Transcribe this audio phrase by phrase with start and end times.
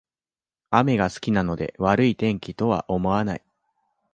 [0.71, 3.43] 雨が好きなので悪い天気とは思わない